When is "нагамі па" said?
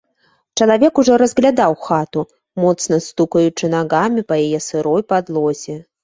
3.75-4.39